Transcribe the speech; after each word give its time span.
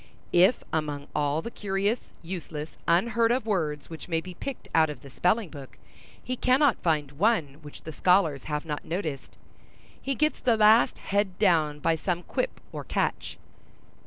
If 0.33 0.63
among 0.73 1.09
all 1.13 1.43
the 1.43 1.51
curious, 1.51 1.99
useless, 2.23 2.71
unheard 2.87 3.31
of 3.31 3.45
words 3.45 3.87
which 3.87 4.07
may 4.07 4.19
be 4.19 4.33
picked 4.33 4.67
out 4.73 4.89
of 4.89 5.03
the 5.03 5.11
spelling 5.11 5.49
book, 5.51 5.77
he 6.23 6.35
cannot 6.35 6.81
find 6.81 7.11
one 7.11 7.59
which 7.61 7.83
the 7.83 7.91
scholars 7.93 8.45
have 8.45 8.65
not 8.65 8.83
noticed, 8.83 9.37
he 10.01 10.15
gets 10.15 10.39
the 10.39 10.57
last 10.57 10.97
head 10.97 11.37
down 11.37 11.77
by 11.77 11.95
some 11.95 12.23
quip 12.23 12.59
or 12.71 12.83
catch. 12.83 13.37